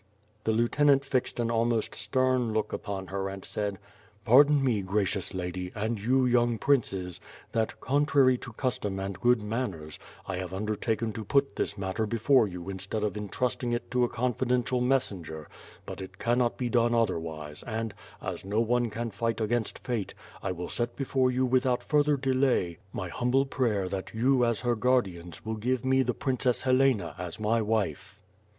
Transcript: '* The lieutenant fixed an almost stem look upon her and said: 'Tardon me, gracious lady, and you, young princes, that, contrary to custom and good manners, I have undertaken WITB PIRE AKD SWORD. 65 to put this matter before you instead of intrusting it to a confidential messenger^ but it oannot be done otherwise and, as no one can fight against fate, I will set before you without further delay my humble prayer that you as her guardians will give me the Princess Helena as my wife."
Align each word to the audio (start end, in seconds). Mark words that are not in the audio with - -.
'* 0.23 0.43
The 0.45 0.51
lieutenant 0.51 1.05
fixed 1.05 1.39
an 1.39 1.51
almost 1.51 1.93
stem 1.93 2.53
look 2.53 2.73
upon 2.73 3.05
her 3.09 3.29
and 3.29 3.45
said: 3.45 3.77
'Tardon 4.25 4.63
me, 4.63 4.81
gracious 4.81 5.35
lady, 5.35 5.71
and 5.75 5.99
you, 5.99 6.25
young 6.25 6.57
princes, 6.57 7.21
that, 7.51 7.79
contrary 7.79 8.35
to 8.39 8.51
custom 8.53 8.99
and 8.99 9.19
good 9.21 9.43
manners, 9.43 9.99
I 10.25 10.37
have 10.37 10.55
undertaken 10.55 11.09
WITB 11.09 11.13
PIRE 11.13 11.13
AKD 11.13 11.15
SWORD. 11.15 11.27
65 11.27 11.27
to 11.27 11.33
put 11.33 11.55
this 11.55 11.77
matter 11.77 12.05
before 12.07 12.47
you 12.47 12.67
instead 12.71 13.03
of 13.03 13.15
intrusting 13.15 13.73
it 13.73 13.91
to 13.91 14.03
a 14.03 14.09
confidential 14.09 14.81
messenger^ 14.81 15.45
but 15.85 16.01
it 16.01 16.17
oannot 16.17 16.57
be 16.57 16.67
done 16.67 16.95
otherwise 16.95 17.61
and, 17.61 17.93
as 18.23 18.43
no 18.43 18.59
one 18.59 18.89
can 18.89 19.11
fight 19.11 19.39
against 19.39 19.77
fate, 19.85 20.15
I 20.41 20.51
will 20.51 20.69
set 20.69 20.95
before 20.95 21.29
you 21.29 21.45
without 21.45 21.83
further 21.83 22.17
delay 22.17 22.79
my 22.91 23.09
humble 23.09 23.45
prayer 23.45 23.87
that 23.89 24.15
you 24.15 24.45
as 24.45 24.61
her 24.61 24.75
guardians 24.75 25.45
will 25.45 25.57
give 25.57 25.85
me 25.85 26.01
the 26.01 26.15
Princess 26.15 26.63
Helena 26.63 27.13
as 27.19 27.39
my 27.39 27.61
wife." 27.61 28.19